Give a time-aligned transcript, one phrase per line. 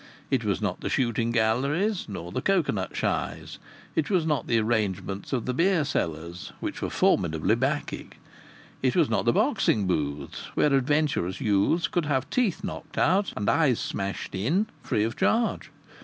[0.31, 3.59] It was not the shooting galleries, nor the cocoanut shies.
[3.95, 8.17] It was not the arrangements of the beersellers, which were formidably Bacchic.
[8.81, 13.47] It was not the boxing booths, where adventurous youths could have teeth knocked out and
[13.47, 15.69] eyes smashed in free of charge.